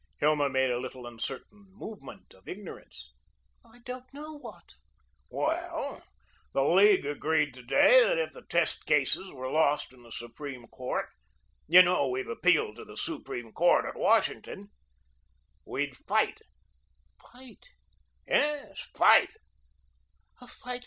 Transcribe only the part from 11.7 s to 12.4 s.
know we've